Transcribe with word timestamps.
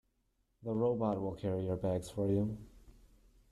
The 0.63 0.73
robot 0.73 1.21
will 1.21 1.35
carry 1.35 1.65
your 1.65 1.75
bags 1.75 2.09
for 2.09 2.27
you. 2.27 2.57